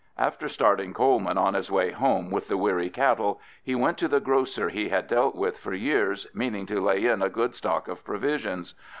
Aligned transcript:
After 0.17 0.49
starting 0.49 0.95
Coleman 0.95 1.37
on 1.37 1.53
his 1.53 1.69
way 1.69 1.91
home 1.91 2.31
with 2.31 2.47
the 2.47 2.57
weary 2.57 2.89
cattle, 2.89 3.39
he 3.63 3.75
went 3.75 3.99
to 3.99 4.07
the 4.07 4.19
grocer 4.19 4.69
he 4.69 4.89
had 4.89 5.05
dealt 5.07 5.35
with 5.35 5.59
for 5.59 5.75
years, 5.75 6.25
meaning 6.33 6.65
to 6.65 6.81
lay 6.81 7.05
in 7.05 7.21
a 7.21 7.29
good 7.29 7.53
stock 7.53 7.87
of 7.87 8.03
provisions. 8.03 8.73